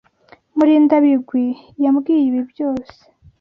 [0.55, 1.45] Murindabigwi
[1.83, 2.97] yambwiye ibi byose.